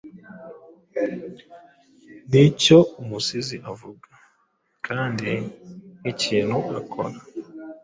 nk'icyo 2.27 2.77
umusizi 3.01 3.57
avuga, 3.71 4.09
kandi 4.87 5.31
nk'ikintu 5.99 6.57
akora. 6.79 7.17